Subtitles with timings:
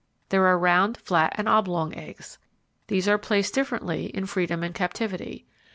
[0.29, 2.39] There are round, flat, and oblong eggs.
[2.87, 5.45] These are placed differently in freedom and captivity.